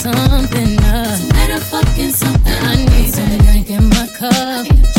something 0.00 0.78
up. 0.84 1.18
Tonight 1.18 1.50
I'm 1.50 1.60
fucking 1.60 2.10
something. 2.10 2.52
I 2.52 2.76
need 2.76 3.12
some 3.12 3.38
drink 3.38 3.70
in 3.70 3.88
my 3.90 4.08
cup. 4.16 4.89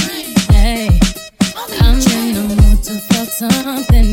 something 3.41 4.10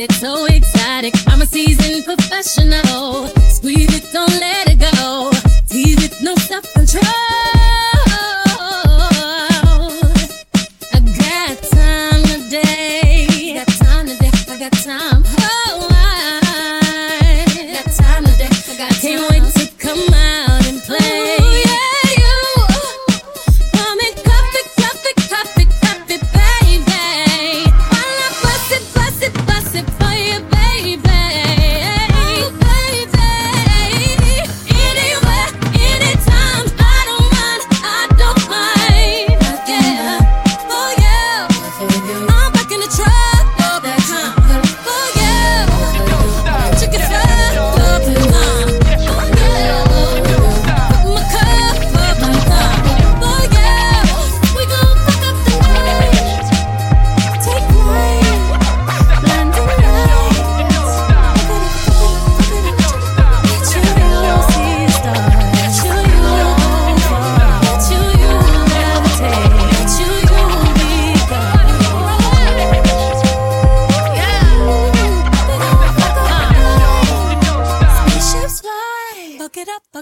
excited, 0.00 0.12
so 0.14 0.46
excited. 0.46 1.14
I'm 1.28 1.40
a 1.42 1.46
seasoned 1.46 2.04
professional. 2.04 3.28
Squeeze 3.48 3.94
it, 3.94 4.12
don't 4.12 4.28
let 4.40 4.68
it 4.68 4.80
go. 4.80 5.30
Tease 5.68 6.02
it, 6.02 6.20
no 6.22 6.34
self 6.34 6.64
control. 6.72 7.02
I 10.92 11.00
got 11.18 11.62
time 11.62 12.22
today. 12.24 13.26
I 13.50 13.64
Got 13.64 13.68
time 13.68 14.06
today. 14.06 14.30
I 14.48 14.58
got 14.58 14.72
time. 14.72 15.13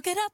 look 0.04 0.16
it 0.16 0.18
up. 0.18 0.32